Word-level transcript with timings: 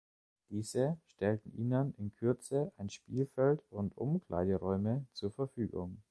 Diese 0.49 0.97
stellte 1.05 1.47
ihnen 1.49 1.93
in 1.99 2.11
Kürze 2.15 2.71
ein 2.77 2.89
Spielfeld 2.89 3.61
und 3.69 3.95
Umkleideräume 3.99 5.05
zur 5.13 5.29
Verfügung. 5.31 5.99